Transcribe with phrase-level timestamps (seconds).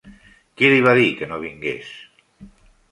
[0.61, 1.95] Qui li va dir que no vingués?